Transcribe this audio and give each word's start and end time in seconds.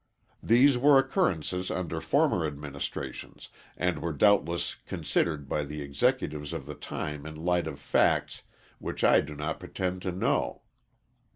These 0.41 0.79
were 0.79 0.97
occurrences 0.97 1.69
under 1.69 2.01
former 2.01 2.43
administrations, 2.43 3.49
and 3.77 4.01
were 4.01 4.13
doubtless 4.13 4.73
considered 4.87 5.47
by 5.47 5.63
the 5.63 5.83
Executives 5.83 6.53
of 6.53 6.65
the 6.65 6.73
time 6.73 7.23
in 7.27 7.35
the 7.35 7.41
light 7.41 7.67
of 7.67 7.79
facts, 7.79 8.41
which 8.79 9.03
I 9.03 9.21
do 9.21 9.35
not 9.35 9.59
pretend 9.59 10.01
to 10.01 10.11
know. 10.11 10.63